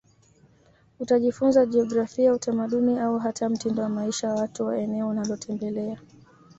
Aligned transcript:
Utajifunza 0.99 1.65
jiografia 1.65 2.33
utamaduni 2.33 2.99
au 2.99 3.17
hata 3.19 3.49
mtindo 3.49 3.83
wa 3.83 3.89
maisha 3.89 4.29
wa 4.29 4.35
watu 4.41 4.65
wa 4.65 4.77
eneo 4.77 5.07
unalotembelea 5.07 5.97